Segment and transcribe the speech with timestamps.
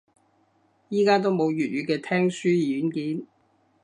[0.89, 3.27] 而家都冇粵語嘅聽書軟件